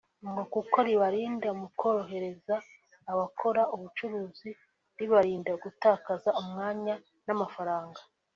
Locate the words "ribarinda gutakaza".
4.97-6.29